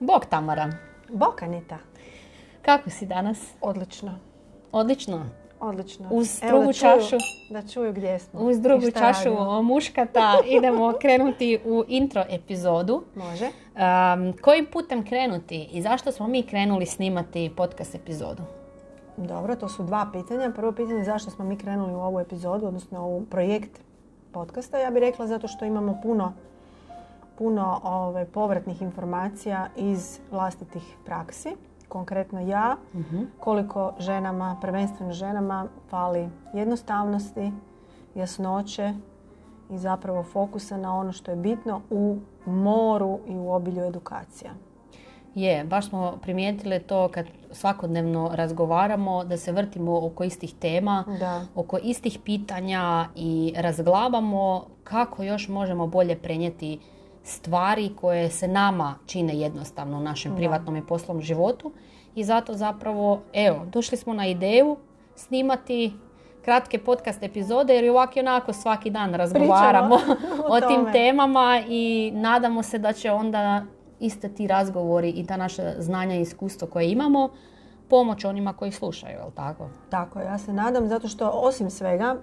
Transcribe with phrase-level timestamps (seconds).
[0.00, 0.70] Bog Tamara,
[1.08, 1.78] Bok Anita.
[2.62, 3.52] kako si danas?
[3.60, 4.18] Odlično.
[4.72, 5.26] Odlično.
[5.60, 6.08] Odlično.
[6.10, 7.16] Uz Evo da drugu čuju- čašu.
[7.50, 8.40] Da čuju gdje smo.
[8.40, 9.62] Uz drugu čašu radimo.
[9.62, 13.02] muškata idemo krenuti u intro epizodu.
[13.14, 13.44] Može.
[13.44, 18.42] Um, kojim putem krenuti i zašto smo mi krenuli snimati podcast epizodu?
[19.16, 20.50] Dobro, to su dva pitanja.
[20.50, 23.80] Prvo pitanje je zašto smo mi krenuli u ovu epizodu, odnosno u projekt
[24.32, 24.78] podcasta.
[24.78, 26.32] Ja bih rekla zato što imamo puno,
[27.40, 31.48] puno ovaj, povratnih informacija iz vlastitih praksi.
[31.88, 32.76] Konkretno ja,
[33.38, 37.52] koliko ženama, prvenstveno ženama, fali jednostavnosti,
[38.14, 38.94] jasnoće
[39.70, 44.50] i zapravo fokusa na ono što je bitno u moru i u obilju edukacija.
[45.34, 51.40] Je, baš smo primijetile to kad svakodnevno razgovaramo da se vrtimo oko istih tema, Da.
[51.54, 56.78] oko istih pitanja i razglabamo kako još možemo bolje prenijeti
[57.30, 61.72] stvari koje se nama čine jednostavno u našem privatnom i poslovnom životu.
[62.14, 64.76] I zato zapravo, evo, došli smo na ideju
[65.14, 65.92] snimati
[66.44, 69.94] kratke podcast epizode jer ovako i onako svaki dan razgovaramo
[70.48, 73.62] o o tim temama i nadamo se da će onda
[74.00, 77.28] iste ti razgovori i ta naša znanja i iskustvo koje imamo
[77.88, 79.68] pomoć onima koji slušaju, jel tako?
[79.90, 82.16] Tako, ja se nadam zato što osim svega,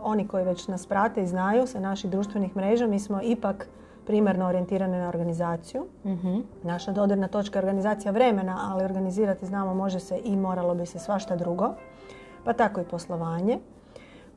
[0.00, 3.68] oni koji već nas prate i znaju sa naših društvenih mreža, mi smo ipak
[4.10, 5.86] primarno orijentirane na organizaciju.
[6.04, 6.38] Mhm.
[6.62, 10.98] Naša dodirna točka je organizacija vremena, ali organizirati znamo može se i moralo bi se
[10.98, 11.68] svašta drugo.
[12.44, 13.58] Pa tako i poslovanje.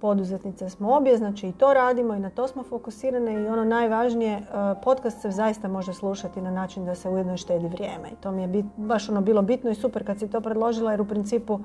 [0.01, 4.33] Poduzetnice smo obje, znači i to radimo i na to smo fokusirane i ono najvažnije,
[4.33, 4.44] e,
[4.83, 8.09] podcast se zaista može slušati na način da se ujedno štedi vrijeme.
[8.11, 10.91] I to mi je bit, baš ono bilo bitno i super kad si to predložila
[10.91, 11.59] jer u principu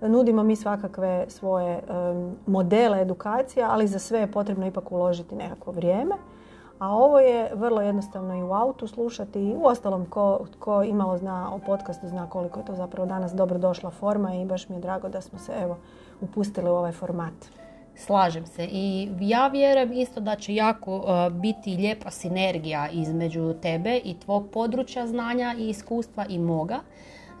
[0.00, 5.72] nudimo mi svakakve svoje em, modele edukacija, ali za sve je potrebno ipak uložiti nekakvo
[5.72, 6.14] vrijeme.
[6.82, 11.18] A ovo je vrlo jednostavno i u autu slušati i u ostalom ko, ko imalo
[11.18, 14.76] zna o podcastu zna koliko je to zapravo danas dobro došla forma i baš mi
[14.76, 15.76] je drago da smo se evo
[16.20, 17.32] upustili u ovaj format.
[17.96, 24.00] Slažem se i ja vjerujem isto da će jako uh, biti lijepa sinergija između tebe
[24.04, 26.78] i tvog područja znanja i iskustva i moga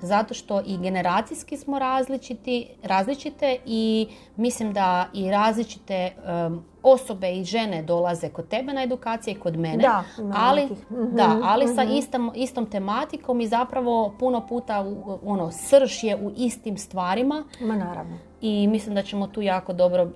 [0.02, 6.10] zato što i generacijski smo različiti, različite i mislim da i različite
[6.46, 9.76] um, osobe i žene dolaze kod tebe na edukacije i kod mene.
[9.76, 10.04] Da,
[10.34, 10.64] ali.
[10.64, 16.16] Mhm, da, ali sa istom, istom tematikom i zapravo puno puta u- ono, srž je
[16.16, 18.18] u istim stvarima Ma naravno.
[18.40, 20.08] i mislim da ćemo tu jako dobro eh,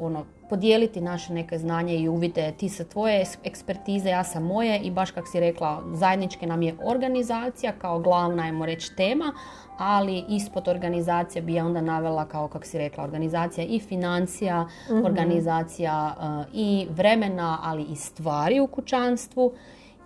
[0.00, 2.52] ono, podijeliti naše neke znanje i uvide.
[2.58, 6.76] Ti sa tvoje ekspertize, ja sa moje i baš kako si rekla, zajedničke nam je
[6.84, 9.32] organizacija kao glavna, ajmo reći, tema,
[9.78, 14.68] ali ispod organizacije bi ja onda navela kao kako si rekla, organizacija i financija,
[15.04, 19.52] organizacija eh, i vremena, ali i stvari u kućanstvu.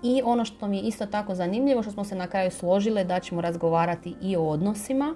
[0.03, 3.21] I ono što mi je isto tako zanimljivo, što smo se na kraju složile da
[3.21, 5.15] ćemo razgovarati i o odnosima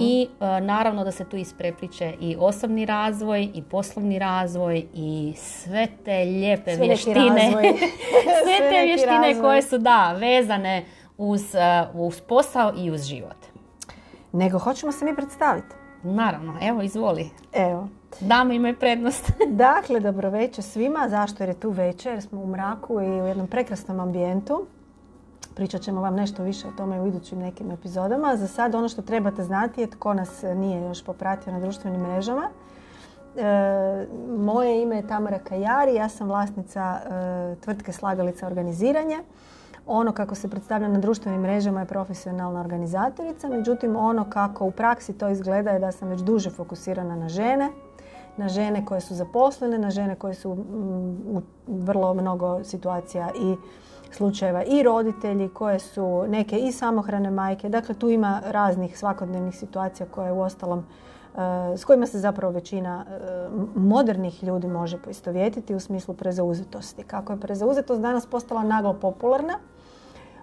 [0.00, 5.88] i e, naravno da se tu isprepliče i osobni razvoj i poslovni razvoj i sve
[6.04, 7.50] te lijepe Sve vještine.
[8.44, 9.42] sve Sve te vještine razvoj.
[9.42, 10.84] koje su da vezane
[11.18, 13.36] uz, e, uz posao i uz život.
[14.32, 15.74] Nego hoćemo se mi predstaviti.
[16.02, 17.30] Naravno, evo izvoli.
[17.52, 17.88] Evo.
[18.20, 19.32] Dame imaju prednost.
[19.66, 21.08] Dakle, dobro večer svima.
[21.08, 21.42] Zašto?
[21.42, 24.66] Jer je tu večer, jer smo u mraku i u jednom prekrasnom ambijentu.
[25.54, 28.36] Pričat ćemo vam nešto više o tome u idućim nekim epizodama.
[28.36, 32.48] Za sad ono što trebate znati je tko nas nije još popratio na društvenim mrežama.
[33.36, 34.06] E,
[34.38, 39.18] moje ime je Tamara Kajari, ja sam vlasnica e, tvrtke Slagalica organiziranje.
[39.86, 45.12] Ono kako se predstavlja na društvenim mrežama je profesionalna organizatorica, međutim ono kako u praksi
[45.12, 47.68] to izgleda je da sam već duže fokusirana na žene,
[48.36, 53.56] na žene koje su zaposlene, na žene koje su mm, u vrlo mnogo situacija i
[54.12, 57.68] slučajeva i roditelji koje su neke i samohrane majke.
[57.68, 60.86] Dakle, tu ima raznih svakodnevnih situacija koje u ostalom e,
[61.76, 67.02] s kojima se zapravo većina e, modernih ljudi može poistovjetiti u smislu prezauzetosti.
[67.02, 69.58] Kako je prezauzetost danas postala naglo popularna,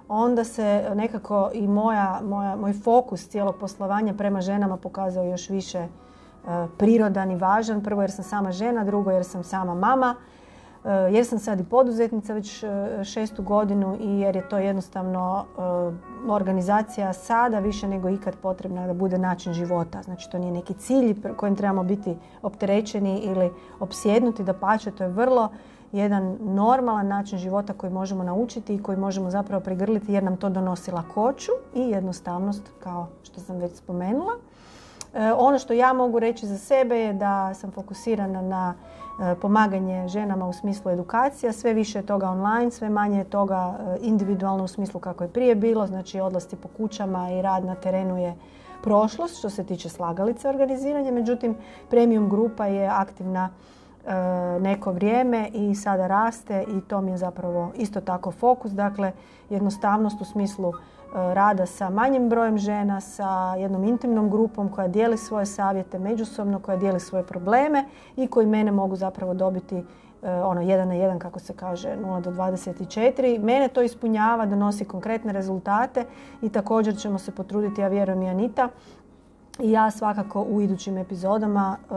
[0.07, 5.87] onda se nekako i moja, moja, moj fokus cijelog poslovanja prema ženama pokazao još više
[6.77, 7.83] prirodan i važan.
[7.83, 10.15] Prvo jer sam sama žena, drugo jer sam sama mama,
[10.85, 12.67] e, jer sam sad i poduzetnica već e,
[13.03, 18.93] šestu godinu i jer je to jednostavno e, organizacija sada više nego ikad potrebna da
[18.93, 20.01] bude način života.
[20.03, 25.09] Znači to nije neki cilj kojim trebamo biti opterećeni ili opsjednuti, da pače, to je
[25.09, 25.49] vrlo
[25.91, 30.49] jedan normalan način života koji možemo naučiti i koji možemo zapravo prigrliti jer nam to
[30.49, 34.33] donosi lakoću i jednostavnost kao što sam već spomenula.
[35.13, 38.73] E, ono što ja mogu reći za sebe je da sam fokusirana na
[39.41, 44.63] pomaganje ženama u smislu edukacija, sve više je toga online, sve manje je toga individualno
[44.63, 48.35] u smislu kako je prije bilo, znači odlasti po kućama i rad na terenu je
[48.83, 51.55] prošlost što se tiče slagalice organiziranja, međutim
[51.89, 53.88] premium grupa je aktivna e,
[54.59, 59.11] neko vrijeme i sada raste i to mi je zapravo isto tako fokus, dakle
[59.49, 60.73] jednostavnost u smislu e,
[61.13, 66.77] rada sa manjim brojem žena, sa jednom intimnom grupom koja dijeli svoje savjete međusobno, koja
[66.77, 67.85] dijeli svoje probleme
[68.15, 69.83] i koji mene mogu zapravo dobiti
[70.23, 73.39] E, ono jedan na jedan kako se kaže 0 do 24.
[73.43, 76.05] Mene to ispunjava, donosi konkretne rezultate
[76.41, 78.69] i također ćemo se potruditi, ja vjerujem i Anita,
[79.59, 81.93] i ja svakako u idućim epizodama e,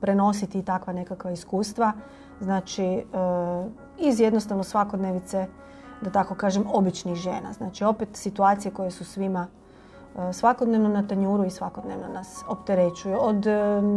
[0.00, 1.92] prenositi takva nekakva iskustva.
[2.40, 3.02] Znači e,
[3.98, 5.46] iz jednostavno svakodnevice,
[6.00, 7.52] da tako kažem, običnih žena.
[7.52, 9.46] Znači opet situacije koje su svima
[10.32, 13.16] svakodnevno na tanjuru i svakodnevno nas opterećuju.
[13.20, 13.46] Od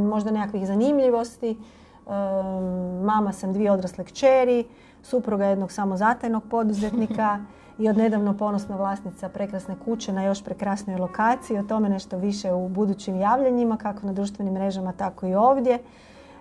[0.10, 1.58] možda nekakvih zanimljivosti,
[3.04, 4.66] mama sam dvije odrasle kćeri,
[5.04, 7.40] supruga jednog samozatajnog poduzetnika
[7.80, 11.60] i odnedavno ponosna vlasnica prekrasne kuće na još prekrasnoj lokaciji.
[11.60, 15.80] O tome nešto više u budućim javljanjima, kako na društvenim mrežama, tako i ovdje.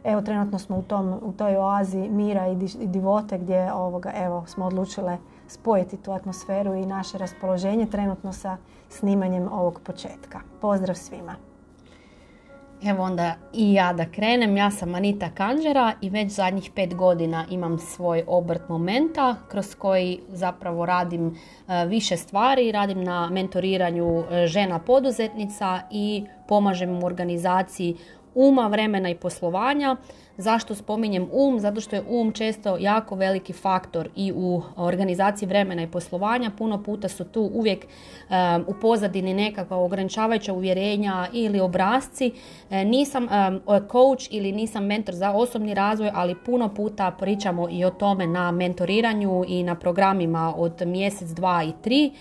[0.04, 4.66] Evo, trenutno smo u, tom, u toj oazi mira i divote gdje ovoga, evo, smo
[4.66, 5.18] odlučile
[5.48, 8.56] spojiti tu atmosferu i naše raspoloženje trenutno sa
[8.88, 10.40] snimanjem ovog početka.
[10.60, 11.55] Pozdrav svima!
[12.84, 14.56] Evo onda i ja da krenem.
[14.56, 20.20] Ja sam Anita Kanđera i već zadnjih pet godina imam svoj obrt momenta kroz koji
[20.28, 21.34] zapravo radim
[21.68, 22.72] e, više stvari.
[22.72, 27.96] Radim na mentoriranju e, žena poduzetnica i pomažem u organizaciji
[28.36, 29.96] uma, vremena i poslovanja.
[30.38, 31.60] Zašto spominjem um?
[31.60, 36.50] Zato što je um često jako veliki faktor i u organizaciji vremena i poslovanja.
[36.58, 37.86] Puno puta su tu uvijek
[38.66, 42.32] u pozadini nekakva ograničavajuća uvjerenja ili obrazci.
[42.70, 43.28] E, nisam
[43.92, 48.50] coach ili nisam mentor za osobni razvoj, ali puno puta pričamo i o tome na
[48.50, 52.12] mentoriranju i na programima od mjesec, dva i tri.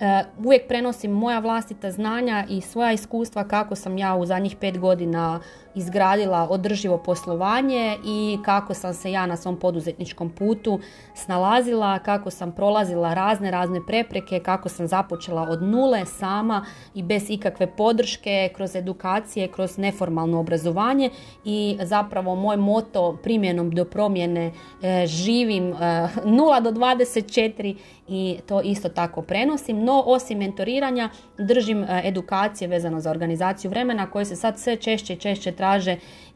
[0.00, 4.78] E, uvijek prenosim moja vlastita znanja i svoja iskustva kako sam ja u zadnjih pet
[4.78, 5.40] godina
[5.78, 10.80] izgradila održivo poslovanje i kako sam se ja na svom poduzetničkom putu
[11.14, 17.30] snalazila, kako sam prolazila razne razne prepreke, kako sam započela od nule sama i bez
[17.30, 21.10] ikakve podrške, kroz edukacije, kroz neformalno obrazovanje
[21.44, 24.52] i zapravo moj moto primjenom do promjene
[24.82, 27.76] e, živim 0 e, do 24
[28.08, 29.84] i to isto tako prenosim.
[29.84, 35.12] No, osim mentoriranja, držim e, edukacije vezano za organizaciju vremena koje se sad sve češće
[35.12, 35.67] i češće traže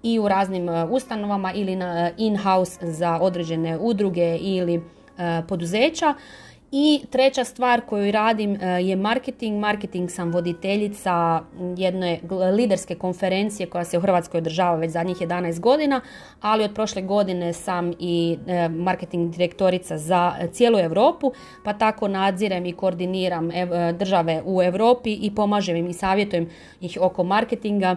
[0.02, 6.14] i u raznim e, ustanovama ili na e, in-house za određene udruge ili e, poduzeća.
[6.75, 9.61] I treća stvar koju radim je marketing.
[9.61, 11.43] Marketing sam voditeljica
[11.76, 12.20] jedne
[12.56, 16.00] liderske konferencije koja se u Hrvatskoj održava već zadnjih 11 godina,
[16.40, 18.38] ali od prošle godine sam i
[18.70, 21.32] marketing direktorica za cijelu Europu,
[21.64, 23.50] pa tako nadzirem i koordiniram
[23.99, 26.49] države u Europi i pomažem im i savjetujem
[26.81, 27.96] ih oko marketinga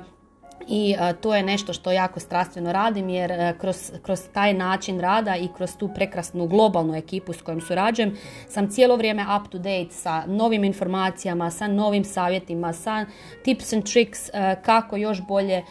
[0.67, 5.47] i to je nešto što jako strastveno radim jer kroz, kroz taj način rada i
[5.57, 8.17] kroz tu prekrasnu globalnu ekipu s kojom surađujem
[8.49, 13.05] sam cijelo vrijeme up to date sa novim informacijama, sa novim savjetima, sa
[13.43, 14.19] tips and tricks
[14.61, 15.63] kako još bolje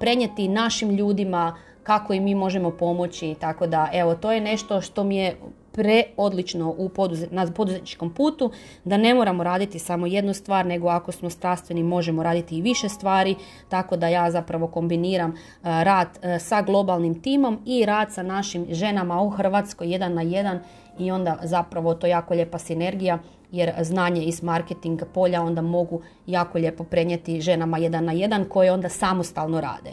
[0.00, 3.34] prenijeti našim ljudima kako i mi možemo pomoći.
[3.40, 5.36] Tako da evo to je nešto što mi je
[5.76, 8.50] preodlično u poduzet, na poduzetničkom putu,
[8.84, 12.88] da ne moramo raditi samo jednu stvar, nego ako smo strastveni možemo raditi i više
[12.88, 13.34] stvari,
[13.68, 18.66] tako da ja zapravo kombiniram e, rad e, sa globalnim timom i rad sa našim
[18.70, 20.60] ženama u Hrvatskoj jedan na jedan
[20.98, 23.18] i onda zapravo to jako lijepa sinergija
[23.52, 28.72] jer znanje iz marketing polja onda mogu jako lijepo prenijeti ženama jedan na jedan koje
[28.72, 29.92] onda samostalno rade.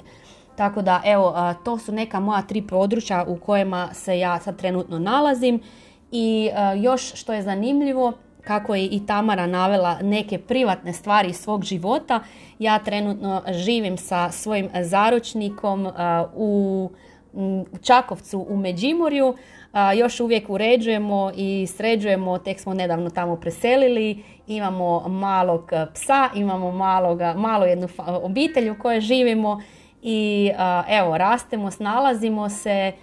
[0.55, 4.99] Tako da evo, to su neka moja tri područja u kojima se ja sad trenutno
[4.99, 5.59] nalazim.
[6.11, 6.49] I
[6.81, 12.19] još što je zanimljivo, kako je i Tamara navela neke privatne stvari iz svog života,
[12.59, 15.87] ja trenutno živim sa svojim zaručnikom
[16.35, 16.89] u
[17.81, 19.35] Čakovcu u Međimurju,
[19.95, 27.33] još uvijek uređujemo i sređujemo, tek smo nedavno tamo preselili, imamo malog psa, imamo maloga,
[27.33, 29.61] malo jednu obitelj u kojoj živimo
[30.03, 30.51] i
[30.87, 32.93] evo rastemo, snalazimo se.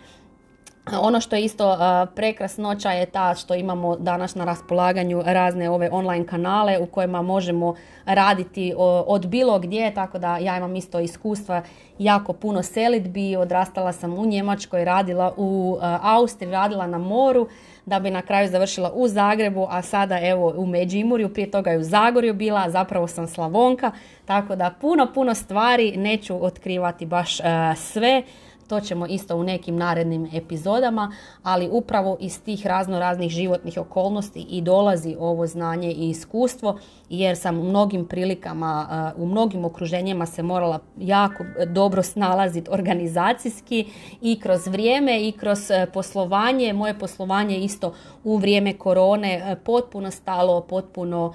[1.01, 1.79] Ono što je isto
[2.15, 7.75] prekrasnoća je ta što imamo danas na raspolaganju razne ove online kanale u kojima možemo
[8.05, 8.75] raditi
[9.07, 11.63] od bilo gdje, tako da ja imam isto iskustva
[11.99, 17.49] jako puno selitbi, odrastala sam u Njemačkoj, radila u Austriji, radila na moru,
[17.87, 21.79] da bi na kraju završila u Zagrebu, a sada evo u Međimurju, prije toga je
[21.79, 23.91] u Zagorju bila, zapravo sam Slavonka,
[24.25, 27.39] tako da puno, puno stvari neću otkrivati baš
[27.77, 28.23] sve.
[28.71, 31.13] To ćemo isto u nekim narednim epizodama,
[31.43, 37.37] ali upravo iz tih razno raznih životnih okolnosti i dolazi ovo znanje i iskustvo jer
[37.37, 43.87] sam u mnogim prilikama, u mnogim okruženjima se morala jako dobro snalaziti organizacijski
[44.21, 46.73] i kroz vrijeme i kroz e, poslovanje.
[46.73, 51.33] Moje poslovanje isto u vrijeme korone e, potpuno stalo, potpuno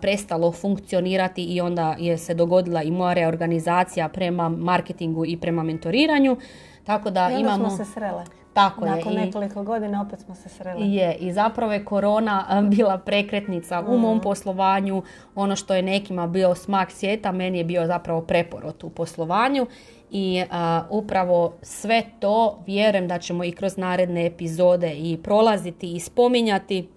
[0.00, 6.36] prestalo funkcionirati i onda je se dogodila i moja reorganizacija prema marketingu i prema mentoriranju.
[6.84, 7.70] Tako da I imamo...
[7.70, 8.24] smo se srele.
[8.52, 9.26] Tako Nakon je.
[9.26, 10.94] nekoliko godina opet smo se sreli.
[10.94, 14.20] Je, i zapravo je korona bila prekretnica u mom mm.
[14.20, 15.02] poslovanju.
[15.34, 19.66] Ono što je nekima bio smak svijeta, meni je bio zapravo preporot u poslovanju.
[20.10, 20.44] I
[20.90, 26.88] upravo sve to vjerujem da ćemo i kroz naredne epizode i prolaziti i spominjati.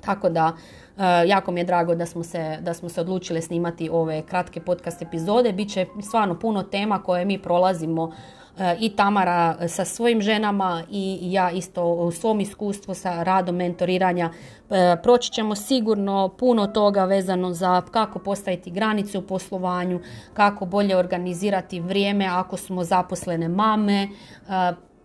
[0.00, 0.52] Tako da
[1.26, 5.02] jako mi je drago da smo, se, da smo se odlučili snimati ove kratke podcast
[5.02, 5.52] epizode.
[5.52, 8.12] Biće stvarno puno tema koje mi prolazimo
[8.80, 14.30] i Tamara sa svojim ženama i ja isto u svom iskustvu sa radom mentoriranja.
[14.70, 20.00] E, proći ćemo sigurno puno toga vezano za kako postaviti granice u poslovanju,
[20.34, 24.02] kako bolje organizirati vrijeme ako smo zaposlene mame.
[24.02, 24.08] E,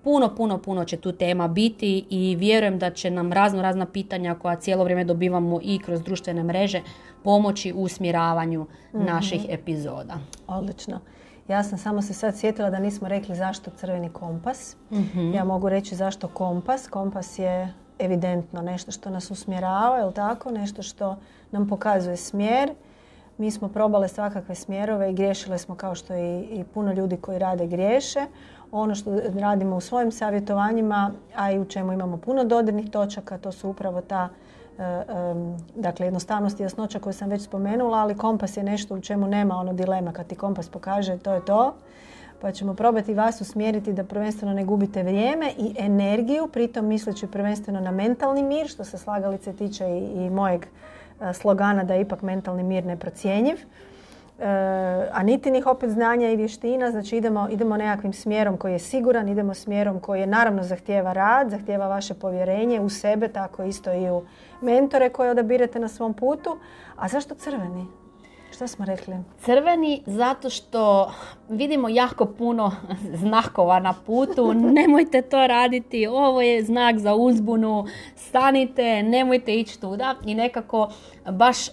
[0.03, 4.35] puno, puno, puno će tu tema biti i vjerujem da će nam razno razna pitanja
[4.35, 6.81] koja cijelo vrijeme dobivamo i kroz društvene mreže
[7.23, 9.05] pomoći u usmjeravanju mhm.
[9.05, 10.17] naših epizoda.
[10.47, 10.99] Odlično.
[11.47, 14.75] Ja sam samo se sad sjetila da nismo rekli zašto crveni kompas.
[14.91, 15.33] Mhm.
[15.33, 16.87] Ja mogu reći zašto kompas.
[16.87, 20.51] Kompas je evidentno nešto što nas usmjerava, je tako?
[20.51, 21.17] Nešto što
[21.51, 22.73] nam pokazuje smjer.
[23.37, 27.39] Mi smo probale svakakve smjerove i griješile smo kao što i, i puno ljudi koji
[27.39, 28.25] rade griješe.
[28.71, 33.51] Ono što radimo u svojim savjetovanjima, a i u čemu imamo puno dodirnih točaka, to
[33.51, 34.29] su upravo ta
[35.75, 39.55] dakle jednostavnost i jasnoća koju sam već spomenula, ali kompas je nešto u čemu nema
[39.55, 40.13] ono dilema.
[40.13, 41.73] Kad ti kompas pokaže to je to,
[42.41, 47.79] pa ćemo probati vas usmjeriti da prvenstveno ne gubite vrijeme i energiju, pritom misleći prvenstveno
[47.79, 50.65] na mentalni mir, što se slagalice tiče i, i mojeg
[51.21, 53.55] e, slogana da je ipak mentalni mir neprocjenjiv.
[54.43, 59.29] E, a nitinih opet znanja i vještina, znači idemo, idemo nekakvim smjerom koji je siguran,
[59.29, 64.09] idemo smjerom koji je naravno zahtjeva rad, zahtjeva vaše povjerenje u sebe, tako isto i
[64.09, 64.23] u
[64.61, 66.57] mentore koje odabirate na svom putu.
[66.95, 67.87] A zašto crveni?
[68.51, 69.15] Što smo rekli?
[69.41, 71.11] Crveni zato što
[71.49, 72.71] vidimo jako puno
[73.23, 74.53] znakova na putu.
[74.79, 76.07] Nemojte to raditi.
[76.07, 77.85] Ovo je znak za uzbunu.
[78.15, 80.15] Stanite, nemojte ići tuda.
[80.25, 80.89] I nekako
[81.31, 81.71] baš e,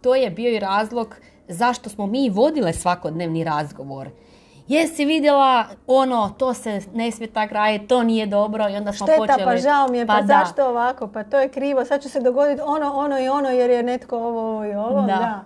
[0.00, 1.16] to je bio i razlog
[1.48, 4.08] zašto smo mi vodile svakodnevni razgovor
[4.68, 9.06] jesi vidjela ono, to se ne smije tak raditi, to nije dobro i onda smo
[9.06, 9.44] Šteta, počeli...
[9.44, 12.20] pa žao mi je, pa, pa zašto ovako, pa to je krivo, sad će se
[12.20, 15.02] dogoditi ono, ono i ono jer je netko ovo, ovo i ovo.
[15.02, 15.40] Da.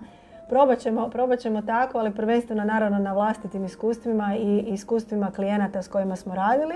[0.48, 5.88] Probat ćemo, probat ćemo tako, ali prvenstveno naravno na vlastitim iskustvima i iskustvima klijenata s
[5.88, 6.74] kojima smo radili.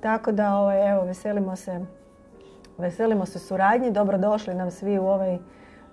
[0.00, 1.80] Tako da ovaj, evo, veselimo se,
[2.78, 5.38] veselimo se suradnji, dobrodošli nam svi u ovaj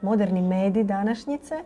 [0.01, 1.63] moderni medij današnjice.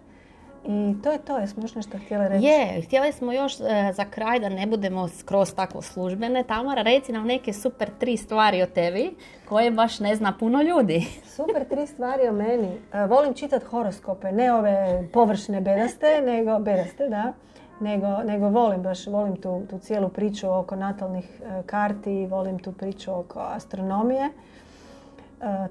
[0.70, 2.46] I to je to, jesmo još nešto htjeli reći?
[2.46, 6.44] Je, htjeli smo još e, za kraj da ne budemo skroz tako službene.
[6.44, 9.16] Tamara, reci nam neke super tri stvari o tebi
[9.50, 11.08] koje baš ne zna puno ljudi.
[11.36, 12.72] super tri stvari o meni.
[12.94, 17.34] E, volim čitati horoskope, ne ove površne bedaste, nego bedaste, da.
[17.80, 22.72] Nego, nego volim baš, volim tu, tu cijelu priču oko natalnih e, karti, volim tu
[22.72, 24.30] priču oko astronomije,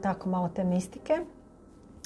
[0.02, 1.20] tako malo te mistike.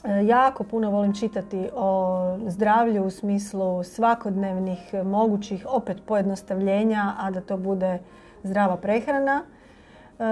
[0.04, 7.40] E, jako puno volim čitati o zdravlju u smislu svakodnevnih mogućih opet pojednostavljenja, a da
[7.40, 7.98] to bude
[8.42, 9.42] zdrava prehrana.
[9.42, 10.22] E,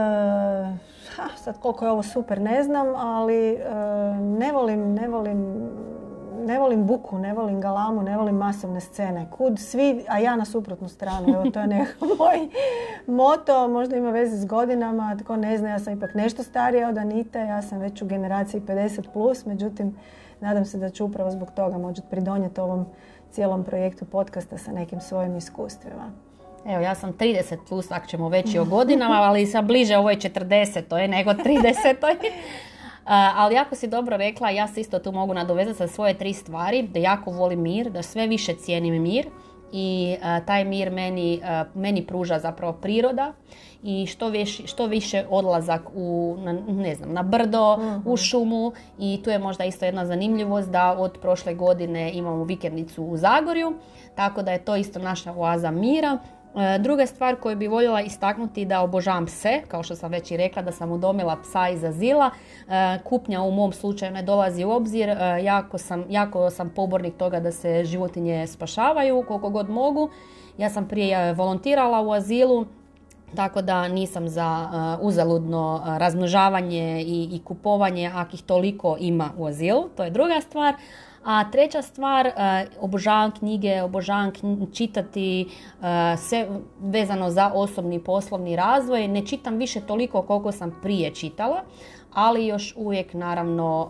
[1.37, 3.59] sad koliko je ovo super ne znam, ali e,
[4.21, 5.71] ne volim, ne volim
[6.49, 9.27] ne volim buku, ne volim galamu, ne volim masovne scene.
[9.31, 11.35] Kud svi, a ja na suprotnu stranu.
[11.35, 12.49] Evo, to je nekako moj
[13.07, 16.99] moto, možda ima veze s godinama, tko ne zna, ja sam ipak nešto starija od
[16.99, 19.97] Anite, ja sam već u generaciji 50+, plus, međutim,
[20.41, 22.87] nadam se da ću upravo zbog toga moći pridonijeti ovom
[23.31, 26.13] cijelom projektu podcasta sa nekim svojim iskustvima.
[26.67, 30.17] Evo, ja sam 30 plus, ako ćemo već i o godinama, ali sam bliže ovoj
[30.17, 31.95] 40 to je nego 30
[33.09, 36.83] ali jako si dobro rekla, ja se isto tu mogu nadovezati sa svoje tri stvari,
[36.83, 39.27] da jako volim mir, da sve više cijenim mir
[39.73, 41.41] i taj mir meni,
[41.75, 43.33] meni pruža zapravo priroda
[43.83, 44.33] i što,
[44.65, 47.75] što više odlazak u, na, ne znam, na brdo,
[48.05, 48.17] u mhm.
[48.17, 53.17] šumu i tu je možda isto jedna zanimljivost da od prošle godine imamo vikendicu u
[53.17, 53.75] Zagorju,
[54.15, 56.19] tako da je to isto naša oaza mira
[56.79, 60.63] druga stvar koju bi voljela istaknuti da obožavam pse, kao što sam već i rekla
[60.63, 62.31] da sam udomila psa iz azila.
[62.69, 67.17] E, kupnja u mom slučaju ne dolazi u obzir, e, jako sam, jako sam pobornik
[67.17, 70.11] toga da se životinje spašavaju koliko god mogu.
[70.59, 72.67] Ja sam prije volontirala u azilu
[73.37, 80.05] tako da nisam za uzaludno razmnožavanje i, i kupovanje akih toliko ima u azilu, to
[80.05, 80.75] je druga stvar.
[81.25, 82.33] A treća stvar, uh,
[82.81, 84.33] obožavam knjige, obožavam
[84.73, 85.87] čitati uh,
[86.19, 86.49] sve
[86.81, 89.09] vezano za osobni poslovni razvoj.
[89.09, 91.63] Ne čitam više toliko koliko sam prije čitala,
[92.13, 93.89] ali još uvijek naravno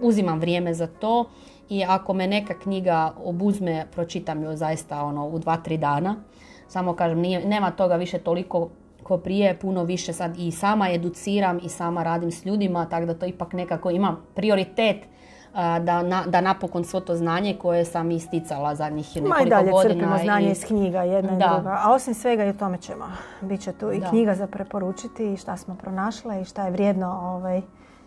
[0.00, 1.24] uzimam vrijeme za to
[1.68, 6.16] i ako me neka knjiga obuzme, pročitam ju zaista ono u dva, tri dana.
[6.68, 8.68] Samo kažem, nije, nema toga više toliko
[9.02, 13.14] ko prije, puno više sad i sama educiram i sama radim s ljudima, tako da
[13.14, 14.96] to ipak nekako ima prioritet
[15.54, 19.70] da, na, da napokon svo to znanje koje sam isticala zadnjih Ma i nekoliko dalje
[19.70, 19.94] godina.
[19.94, 21.78] crpimo znanje i- iz knjiga, jedna i druga.
[21.78, 23.04] A osim svega i o tome ćemo.
[23.40, 24.08] Biće tu i Da.
[24.08, 27.62] knjiga za preporučiti i šta smo pronašle i šta je vrijedno ovaj,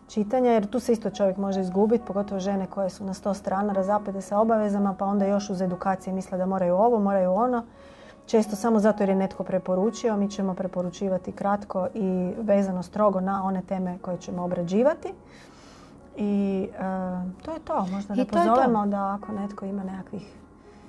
[0.08, 0.52] čitanja.
[0.52, 4.22] Jer tu se isto čovjek može izgubiti, pogotovo žene koje su na sto strana razapete
[4.22, 7.64] sa obavezama, pa onda još uz edukacije misle da moraju ovo, moraju ono.
[8.26, 13.44] Često samo zato jer je netko preporučio, mi ćemo preporučivati kratko i vezano strogo na
[13.44, 15.14] one teme koje ćemo obrađivati.
[16.18, 16.82] I e,
[17.46, 17.86] to je to.
[17.92, 18.38] Možda da to to.
[18.38, 20.22] pozovemo da ako netko ima nekakvih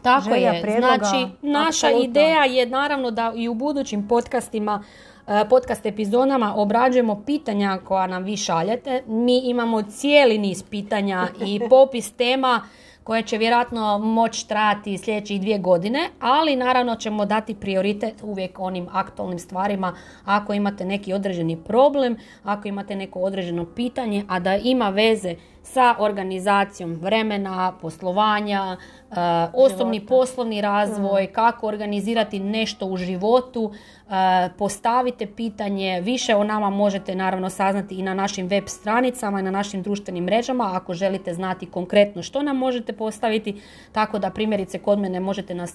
[0.03, 0.63] Tako želja, je.
[0.63, 4.83] prijedloga, Znači, naša ideja je naravno da i u budućim podcastima,
[5.27, 9.03] e, podcast epizodama obrađujemo pitanja koja nam vi šaljete.
[9.07, 12.61] Mi imamo cijeli niz pitanja i popis tema
[13.05, 18.89] koje će vjerojatno moći trajati sljedećih dvije godine, ali naravno ćemo dati prioritet uvijek onim
[18.93, 19.95] aktualnim stvarima
[20.25, 25.97] ako imate neki određeni problem, ako imate neko određeno pitanje, a da ima veze sa
[25.99, 28.77] organizacijom vremena, poslovanja,
[29.11, 29.15] e,
[29.53, 30.09] osobni Života.
[30.09, 37.51] poslovni razvoj, kako organizirati nešto u životu, e, postavite pitanje, više o nama možete naravno
[37.51, 42.23] saznati i na našim web stranicama i na našim društvenim mrežama ako želite znati konkretno
[42.23, 43.61] što nam možete postaviti,
[43.93, 45.67] tako da primjerice kod mene možete na,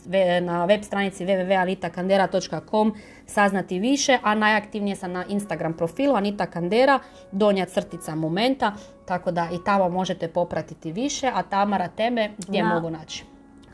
[0.41, 2.93] na web stranici www.anitakandera.com
[3.27, 6.99] saznati više, a najaktivnije sam na Instagram profilu Anita Kandera,
[7.31, 8.71] donja crtica momenta,
[9.05, 13.25] tako da i tamo možete popratiti više, a Tamara tebe gdje Na- mogu naći?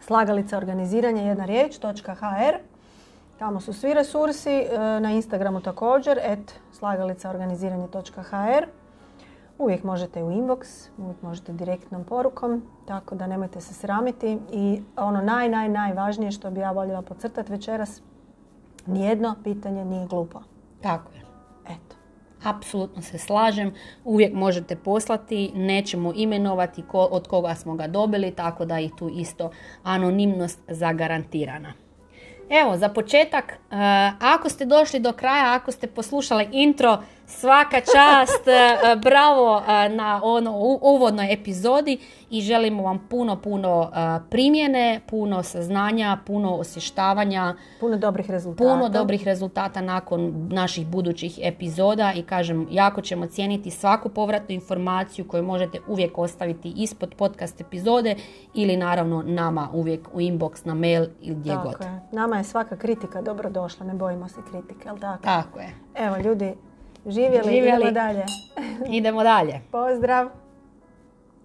[0.01, 2.57] slagalica organiziranje jedna riječ .hr
[3.39, 8.65] Tamo su svi resursi, e, na Instagramu također, et slagalicaorganiziranje.hr.
[9.57, 14.39] Uvijek možete u inbox, uvijek možete direktnom porukom, tako da nemojte se sramiti.
[14.51, 18.01] I ono naj, naj, najvažnije što bi ja voljela podcrtati večeras,
[18.85, 20.41] nijedno pitanje nije glupo.
[20.81, 21.21] Tako je.
[21.65, 21.95] Eto.
[22.43, 28.65] Apsolutno se slažem, uvijek možete poslati, nećemo imenovati ko, od koga smo ga dobili, tako
[28.65, 29.51] da i tu isto
[29.83, 31.73] anonimnost zagarantirana.
[32.49, 33.55] Evo, za početak, e,
[34.19, 40.19] ako ste došli do kraja, ako ste poslušali intro, svaka čast, e, bravo e, na
[40.23, 41.97] ono uvodnoj epizodi
[42.29, 48.63] i želimo vam puno, puno e, primjene, puno saznanja, puno osvještavanja, Puno dobrih rezultata.
[48.69, 55.27] puno dobrih rezultata nakon naših budućih epizoda i kažem, jako ćemo cijeniti svaku povratnu informaciju
[55.27, 58.15] koju možete uvijek ostaviti ispod podcast epizode
[58.53, 61.81] ili naravno nama uvijek u inbox, na mail ili gdje Tako god.
[61.81, 62.01] je.
[62.11, 65.23] Nama je svaka kritika dobro došla, ne bojimo se kritike, jel tako?
[65.23, 65.69] Tako je.
[65.95, 66.53] Evo ljudi,
[67.05, 67.81] živjeli, Živjeli.
[67.81, 68.25] idemo dalje.
[68.89, 69.61] Idemo dalje.
[69.71, 70.42] Pozdrav!